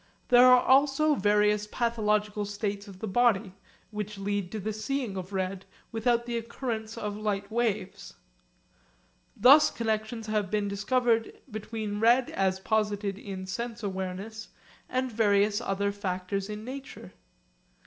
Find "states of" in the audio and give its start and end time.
2.43-3.01